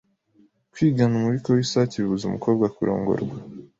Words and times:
Kwigana 0.73 1.13
umubiko 1.17 1.47
w’isake 1.55 1.95
bibuza 2.01 2.23
umukobwa 2.27 2.65
kurongorwa 2.75 3.35